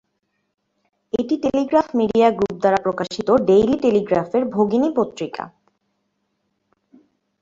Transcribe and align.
এটি 1.13 1.35
Telegraph 1.43 1.87
media 1.99 2.27
group 2.31 2.55
দ্বারা 2.59 2.79
প্রকাশিত 2.85 3.27
"ডেইলি 3.47 3.75
টেলিগ্রাফের" 3.83 4.43
ভগিনী 4.55 4.89
পত্রিকা। 4.97 5.43